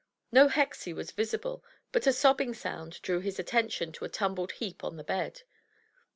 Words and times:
No 0.31 0.47
Hexie 0.49 0.95
was 0.95 1.11
visible, 1.11 1.63
but 1.91 2.07
a 2.07 2.11
sobbing 2.11 2.55
sound 2.55 2.99
drew 3.03 3.19
his 3.19 3.37
attention 3.37 3.91
to 3.91 4.03
a 4.03 4.09
tumbled 4.09 4.53
heap 4.53 4.83
on 4.83 4.97
the 4.97 5.03
bed. 5.03 5.43